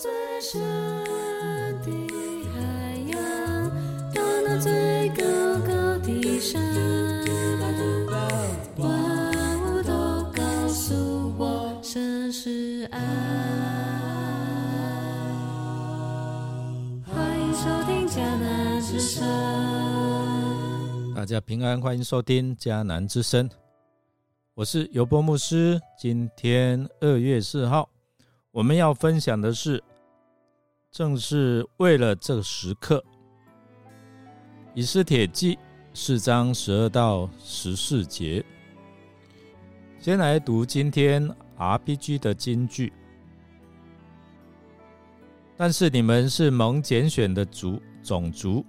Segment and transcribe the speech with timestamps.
[0.00, 0.08] 最
[0.40, 0.60] 深
[1.82, 1.90] 的
[2.54, 2.60] 海
[3.08, 3.18] 洋，
[4.14, 5.24] 到那最高
[5.66, 6.62] 高的山，
[8.76, 8.86] 万
[9.64, 9.90] 物都
[10.30, 13.00] 告诉我，这是爱。
[17.04, 19.24] 欢迎收听迦南之声。
[21.16, 23.50] 大家平安，欢迎收听迦南之声，
[24.54, 25.80] 我是尤波牧师。
[25.98, 27.90] 今天二月四号，
[28.50, 29.82] 我们要分享的是，
[30.90, 33.04] 正是为了这个时刻，
[34.74, 35.56] 《以斯帖记》
[35.92, 38.42] 四章十二到十四节。
[39.98, 42.90] 先来读今天 RPG 的金句。
[45.54, 48.64] 但是你们是蒙拣选的族种族。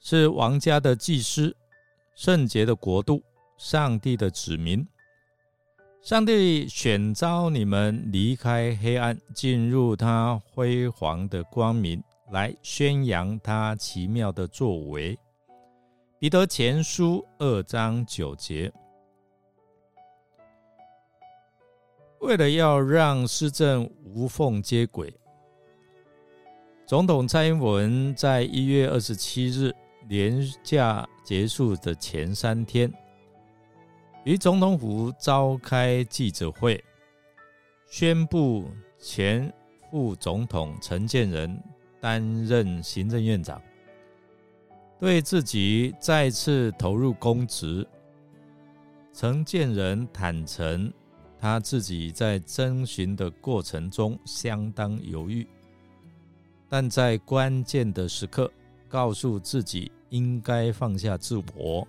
[0.00, 1.54] 是王家的祭司，
[2.16, 3.22] 圣洁的国度，
[3.58, 4.84] 上帝的子民。
[6.02, 15.16] 上帝选召你们离开黑暗，进入他辉煌的光明，来宣扬他奇妙的作为。
[16.18, 18.72] 彼得前书二章九节。
[22.20, 25.12] 为了要让施政无缝接轨，
[26.86, 29.70] 总统蔡英文在一月二十七日。
[30.08, 32.92] 年假结束的前三天，
[34.24, 36.82] 于总统府召开记者会，
[37.86, 38.68] 宣布
[38.98, 39.52] 前
[39.90, 41.58] 副总统陈建仁
[42.00, 43.60] 担任行政院长，
[44.98, 47.86] 对自己再次投入公职。
[49.12, 50.92] 陈建仁坦诚，
[51.38, 55.46] 他自己在征询的过程中相当犹豫，
[56.68, 58.52] 但在关键的时刻，
[58.88, 59.90] 告诉自己。
[60.10, 61.86] 应该放下自我，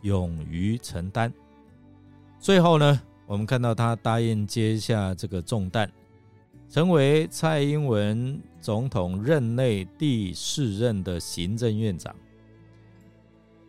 [0.00, 1.32] 勇于承担。
[2.42, 5.88] 最后呢，我们看到他答应接下这个重担，
[6.68, 12.12] 成为蔡英文总统任内第四任的行政院长。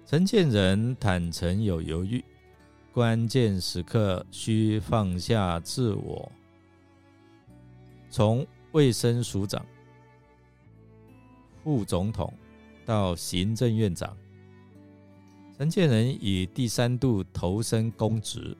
[0.07, 2.25] 陈建仁坦诚有犹豫，
[2.91, 6.31] 关键时刻需放下自我。
[8.09, 9.63] 从卫生署长、
[11.63, 12.33] 副总统。
[12.85, 14.13] 到行政院长，
[15.57, 18.57] 陈建仁以第三度投身公职。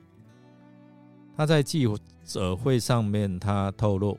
[1.36, 1.86] 他在记
[2.24, 4.18] 者会上面，他透露，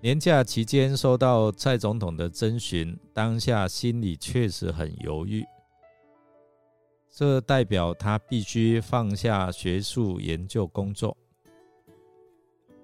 [0.00, 5.44] 年假期间收到蔡总统的征询，当下心里确实很犹豫。
[7.10, 11.16] 这代表他必须放下学术研究工作，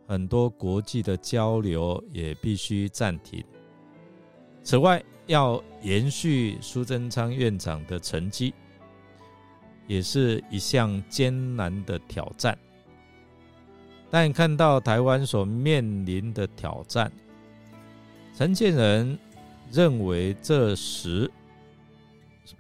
[0.07, 3.43] 很多国际的交流也必须暂停。
[4.63, 8.53] 此外，要延续苏贞昌院长的成绩，
[9.87, 12.59] 也是一项艰难的挑战。
[14.11, 17.11] 但看到台湾所面临的挑战，
[18.35, 19.19] 陈建仁
[19.71, 21.31] 认为这时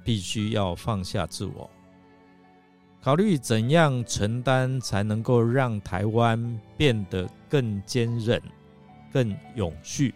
[0.04, 1.70] 必须要放下自我，
[3.00, 8.42] 考虑怎样承担才能够让台湾变得更坚韧、
[9.12, 10.12] 更永续。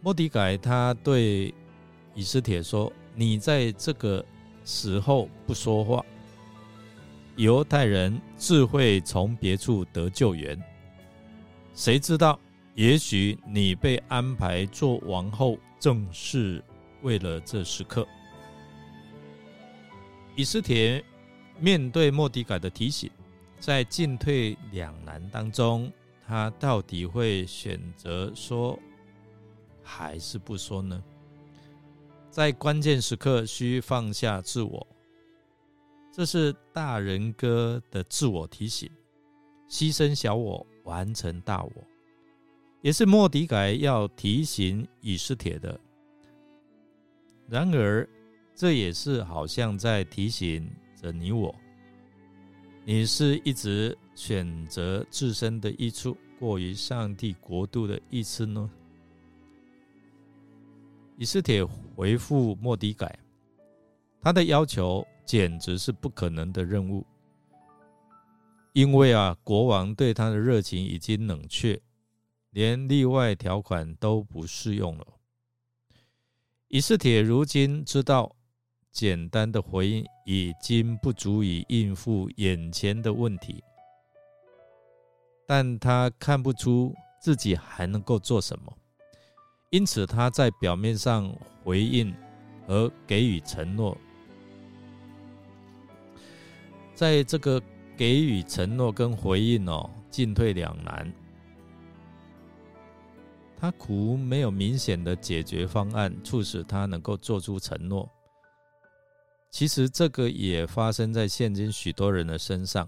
[0.00, 1.52] 莫迪改他对
[2.14, 4.24] 以斯帖说：“你在这个
[4.66, 6.04] 死后不说话，
[7.36, 10.60] 犹太人自会从别处得救援。
[11.72, 12.36] 谁知道，
[12.74, 16.62] 也许你被安排做王后，正是
[17.02, 18.06] 为了这时刻。”
[20.34, 21.02] 以斯帖
[21.60, 23.08] 面对莫迪改的提醒，
[23.60, 25.90] 在进退两难当中，
[26.26, 28.76] 他到底会选择说？
[29.88, 31.00] 还是不说呢？
[32.36, 34.86] 在关键时刻需放下自我，
[36.12, 38.90] 这是大人哥的自我提醒，
[39.70, 41.72] 牺牲小我完成大我，
[42.82, 45.80] 也是莫迪改要提醒以斯帖的。
[47.48, 48.06] 然而，
[48.54, 51.54] 这也是好像在提醒着你我：
[52.84, 58.70] 你是一直选择自身的益处，过于上帝国度的益处呢？
[61.18, 63.18] 以斯帖回复莫迪改，
[64.20, 67.06] 他的要求简直是不可能的任务，
[68.74, 71.80] 因为啊，国王对他的热情已经冷却，
[72.50, 75.06] 连例外条款都不适用了。
[76.68, 78.36] 以斯帖如今知道，
[78.92, 83.64] 简单的回应已经不足以应付眼前的问题，
[85.46, 88.76] 但他看不出自己还能够做什么。
[89.70, 92.14] 因此，他在表面上回应
[92.66, 93.96] 和给予承诺，
[96.94, 97.60] 在这个
[97.96, 101.12] 给予承诺跟回应哦，进退两难。
[103.58, 108.08] 他苦没有明显的解决方案，促使他能够做出承诺。
[109.50, 112.86] 其实这个也发生在现今许多人的身上。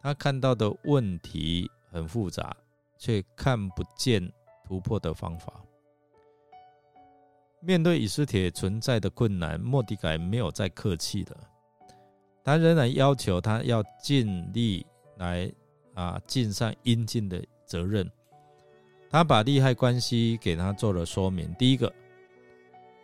[0.00, 2.54] 他看到的问题很复杂，
[2.98, 4.30] 却看不见
[4.68, 5.64] 突破的方法。
[7.60, 11.34] 面对以斯帖存在的困难，莫迪改没有再客气的，
[12.44, 14.86] 他仍然要求他要尽力
[15.16, 15.50] 来
[15.94, 18.08] 啊尽上应尽的责任。
[19.10, 21.52] 他把利害关系给他做了说明。
[21.54, 21.90] 第一个，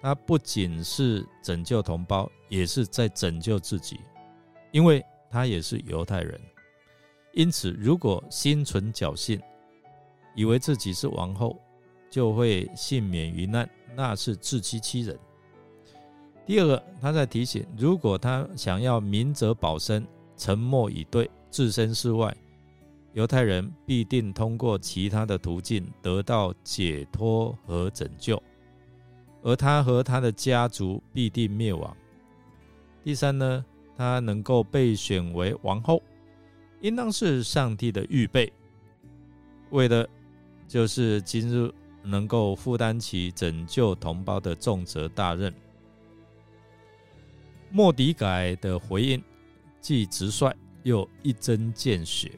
[0.03, 3.99] 他不仅是拯救同胞，也是在拯救自己，
[4.71, 6.39] 因为他也是犹太人。
[7.33, 9.41] 因此，如果心存侥幸，
[10.35, 11.59] 以为自己是王后，
[12.11, 15.19] 就会幸免于难，那是自欺欺人。
[16.47, 22.37] 第二个，他在提醒：如果他想要明哲保身、沉默以对、置身事外。
[23.15, 28.43] 犹太人必定通过其他的途径得到解脱和拯救，
[29.41, 31.97] 而他和他的家族必定灭亡。
[33.05, 33.65] 第三呢，
[33.97, 36.03] 他能够被选为王后，
[36.81, 38.53] 应当是上帝的预备，
[39.71, 40.05] 为了
[40.67, 41.73] 就是今日
[42.03, 45.53] 能够负担起拯救同胞的重责大任。
[47.71, 49.23] 莫迪改的回应
[49.81, 52.31] 既直率又一针见血。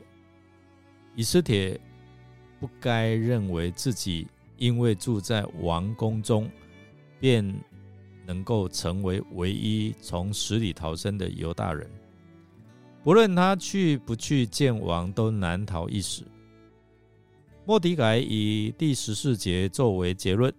[1.14, 1.78] 以斯帖
[2.58, 4.26] 不该认为自己
[4.56, 6.50] 因为住在王宫中，
[7.20, 7.54] 便
[8.26, 11.90] 能够成为唯一从死里逃生的犹大人。
[13.02, 16.24] 不论他去不去见王，都难逃一死。
[17.68, 20.54] 莫迪改以第十四节作为结论，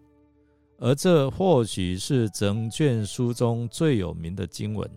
[0.78, 4.90] 而这或许是整卷书中最有名的经文。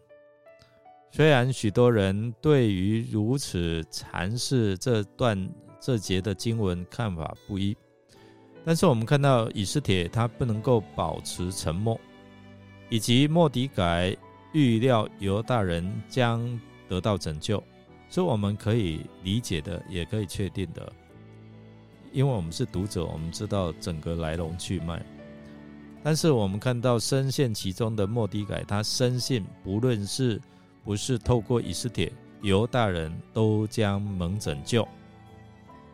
[1.13, 5.49] 虽然许多人对于如此阐释这段
[5.79, 7.77] 这节的经文看法不一，
[8.65, 11.99] 但是我们看到以斯帖他不能够保持沉默，
[12.89, 14.17] 以及莫迪改
[14.53, 17.63] 预料犹大人将得到拯救，
[18.09, 20.93] 是我们可以理解的，也可以确定的，
[22.13, 25.05] 因为我们是读者，我们知道整个来龙去脉。
[26.03, 30.41] 但是我们看到深陷其中的莫迪改，他深信不论是
[30.83, 32.11] 不是透过以斯帖，
[32.41, 34.87] 犹大人都将蒙拯救，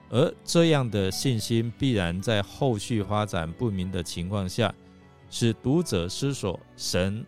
[0.08, 4.72] 而这样的信心必然在后续发展不明的情况下，
[5.28, 7.26] 使读者思索神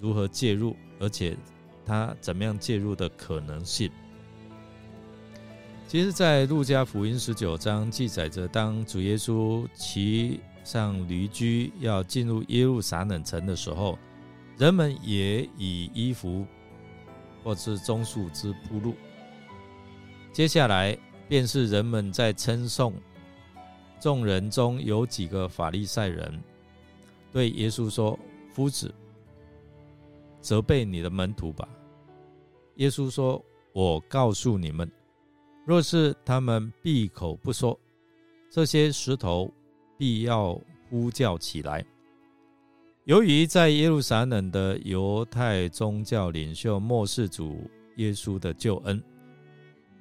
[0.00, 1.36] 如何介入，而且
[1.84, 3.88] 他怎么样介入的可能性。
[5.86, 13.98] 其实，在路加福音十九章记载着，当主耶稣骑上驴驹要进入耶路撒冷城的时候，
[14.58, 16.46] 人们也以衣服。
[17.44, 18.92] 或是棕树枝铺路。
[20.32, 20.98] 接下来
[21.28, 22.92] 便是人们在称颂
[24.00, 26.42] 众人中有几个法利赛人
[27.32, 28.18] 对耶稣说
[28.50, 28.92] ：“夫子，
[30.40, 31.68] 责备你的门徒吧。”
[32.74, 33.40] 耶稣说
[33.72, 34.90] ：“我告诉你们，
[35.66, 37.78] 若是他们闭口不说，
[38.48, 39.52] 这些石头
[39.98, 40.58] 必要
[40.88, 41.84] 呼叫起来。”
[43.04, 49.02] 由于在耶路撒冷的犹太宗教领袖末世主耶稣的救恩，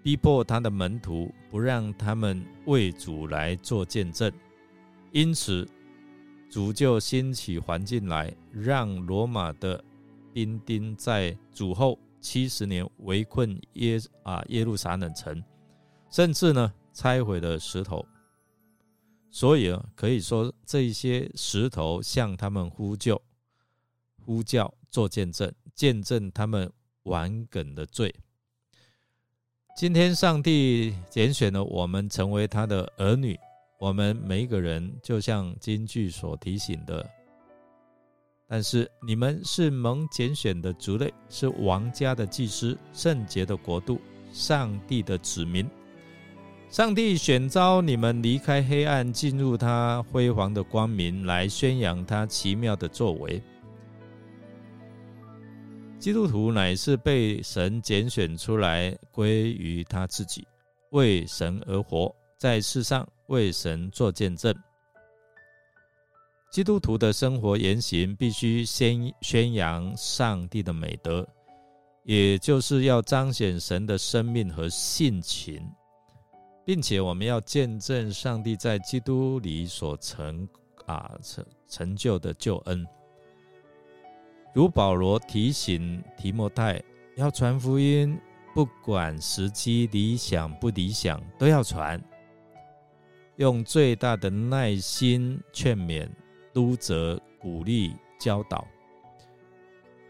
[0.02, 4.32] 逼迫他的门徒不让他们为主来做见证，
[5.12, 5.68] 因此
[6.50, 9.84] 主就兴起环境来，让罗马的
[10.32, 15.44] 兵丁在主后七十年围困耶啊耶路撒冷城，
[16.10, 18.06] 甚至呢拆毁了石头。
[19.30, 23.22] 所以啊，可以说这一些石头向他们呼救、
[24.24, 26.72] 呼叫、做见证，见证他们
[27.04, 28.16] 顽梗的罪。
[29.76, 33.38] 今天上帝拣选了我们成为他的儿女，
[33.78, 37.06] 我们每一个人就像京剧所提醒的，
[38.48, 44.00] 但是你们是蒙拣选的族类，是王家的祭司，圣洁的国度，
[44.32, 45.70] 上帝的子民。
[46.70, 53.42] 上帝选召你们离开黑暗，进入他辉煌的光明，来宣扬他奇妙的作为。
[55.98, 60.46] 基督徒乃是被神拣选出来，归于他自己，
[60.90, 64.54] 为神而活，在世上为神做见证。
[66.52, 71.26] 基督徒的生活言行必须先宣扬上帝的美德，
[72.04, 75.62] 也就是要彰显神的生命和性情。
[76.66, 80.50] 并且我们要见证上帝在基督里所成
[80.88, 82.86] 啊成成就的救恩，
[84.54, 86.82] 如保罗提醒提摩太
[87.16, 88.20] 要传福音，
[88.54, 92.02] 不管时机理想不理想，都要传，
[93.36, 96.10] 用最大的耐心劝勉、
[96.52, 98.68] 督责、鼓励、教导。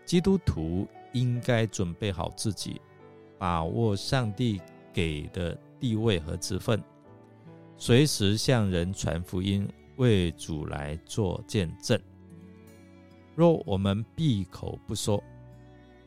[0.05, 2.79] 基督徒应该准备好自己，
[3.37, 4.61] 把握上帝
[4.93, 6.81] 给的地位和职分，
[7.77, 9.67] 随时向人传福音，
[9.97, 11.99] 为主来做见证。
[13.35, 15.21] 若我们闭口不说，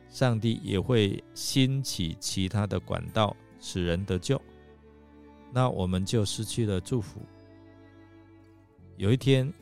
[0.08, 4.40] 上帝也会兴起其他的管道，使人得救，
[5.52, 7.20] 那我们就失去了祝福。
[8.96, 9.52] 有一天，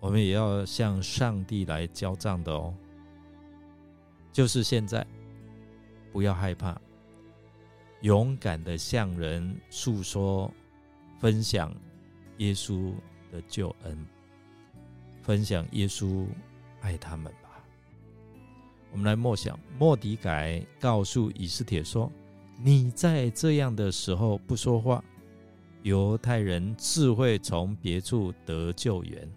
[0.00, 2.74] 我们也要向上帝来交账的哦。
[4.32, 5.06] 就是现在，
[6.12, 6.80] 不要害怕，
[8.00, 10.52] 勇敢的向人诉说、
[11.18, 11.74] 分享
[12.38, 12.92] 耶稣
[13.32, 14.06] 的救恩，
[15.22, 16.26] 分享耶稣。
[16.82, 17.64] 爱他们吧。
[18.92, 22.12] 我们来默想，莫迪改告诉以斯帖说
[22.62, 25.02] ：“你在这样的时候不说话，
[25.82, 29.28] 犹太人自会从别处得救援。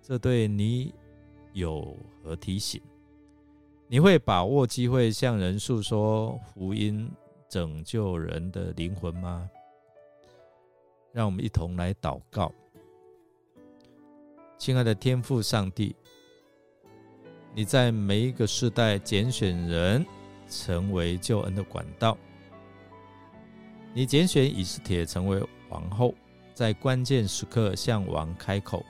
[0.00, 0.94] 这对你
[1.54, 2.80] 有何提醒？
[3.88, 7.10] 你会把握机会向人诉说福音，
[7.54, 9.48] 拯救人的灵魂吗？”
[11.14, 12.50] 让我们一同来祷告，
[14.58, 15.94] 亲爱的天父上帝。
[17.54, 20.04] 你在每一个时代拣选人
[20.48, 22.18] 成为救恩的管道。
[23.92, 26.12] 你拣选以斯帖成为王后，
[26.54, 28.84] 在关键时刻向王开口，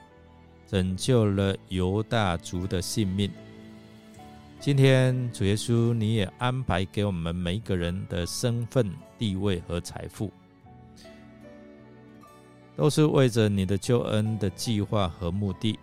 [0.65, 3.31] 拯救了犹大族的性命。
[4.65, 10.31] 今天主耶稣，你也安排给我们每一个人的身份、地位和财富，
[12.75, 15.77] 都是为着你的救恩的计划和目的。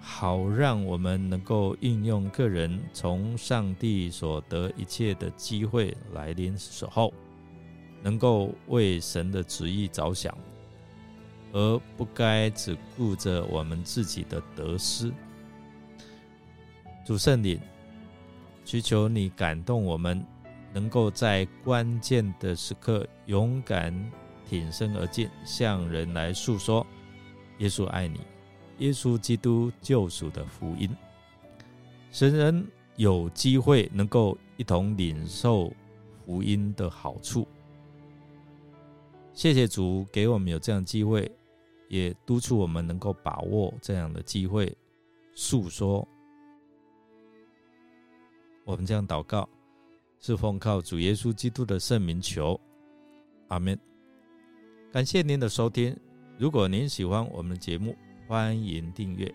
[0.00, 7.12] 好，让我们能够应用个人从上帝所得一切的机会来临时候，
[8.02, 10.34] 能够为神的旨意着想，
[11.52, 15.12] 而不该只顾着我们自己的得失。
[17.04, 17.60] 主圣灵，
[18.66, 20.26] 祈求你感动我们，
[20.72, 23.94] 能够在关键的时刻勇敢
[24.44, 26.84] 挺身而进，向人来诉说
[27.58, 28.20] 耶稣爱你。
[28.78, 30.90] 耶稣基督救赎的福音，
[32.10, 35.72] 使人有机会能够一同领受
[36.26, 37.46] 福音的好处。
[39.32, 41.30] 谢谢主给我们有这样机会，
[41.88, 44.76] 也督促我们能够把握这样的机会，
[45.36, 46.06] 诉说。
[48.66, 49.48] 我们这样祷告，
[50.18, 52.60] 是奉靠主耶稣基督的圣名求，
[53.46, 53.78] 阿门。
[54.92, 55.96] 感谢您的收听，
[56.36, 57.96] 如果您喜欢我们的节目。
[58.28, 59.32] 欢迎订阅，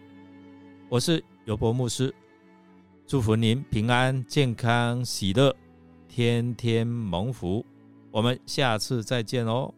[0.89, 2.13] 我是尤伯牧师，
[3.07, 5.55] 祝福您平安、健康、喜乐，
[6.09, 7.65] 天天蒙福。
[8.11, 9.73] 我们下次再见哦。